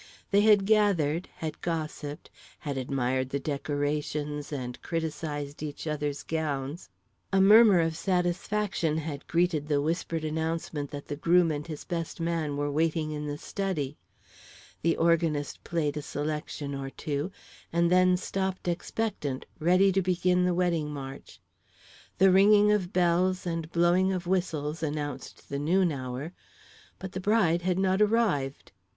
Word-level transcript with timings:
They 0.31 0.41
had 0.41 0.65
gathered, 0.65 1.29
had 1.35 1.61
gossiped, 1.61 2.31
had 2.57 2.75
admired 2.75 3.29
the 3.29 3.39
decorations 3.39 4.51
and 4.51 4.81
criticised 4.81 5.61
each 5.61 5.85
other's 5.85 6.23
gowns; 6.23 6.89
a 7.31 7.39
murmur 7.39 7.79
of 7.81 7.95
satisfaction 7.95 8.97
had 8.97 9.27
greeted 9.27 9.67
the 9.67 9.79
whispered 9.79 10.23
announcement 10.25 10.89
that 10.89 11.07
the 11.07 11.15
groom 11.15 11.51
and 11.51 11.67
his 11.67 11.83
best 11.85 12.19
man 12.19 12.57
were 12.57 12.71
waiting 12.71 13.11
in 13.11 13.27
the 13.27 13.37
study; 13.37 13.95
the 14.81 14.97
organist 14.97 15.63
played 15.63 15.95
a 15.95 16.01
selection 16.01 16.73
or 16.73 16.89
two 16.89 17.31
and 17.71 17.91
then 17.91 18.17
stopped, 18.17 18.67
expectant, 18.67 19.45
ready 19.59 19.91
to 19.91 20.01
begin 20.01 20.45
the 20.45 20.55
wedding 20.55 20.89
march. 20.91 21.39
The 22.17 22.31
ringing 22.31 22.71
of 22.71 22.91
bells 22.91 23.45
and 23.45 23.71
blowing 23.71 24.13
of 24.13 24.25
whistles 24.25 24.81
announced 24.81 25.49
the 25.49 25.59
noon 25.59 25.91
hour, 25.91 26.33
but 26.97 27.11
the 27.11 27.19
bride 27.21 27.61
had 27.61 27.77
not 27.77 28.01
arrived. 28.01 28.71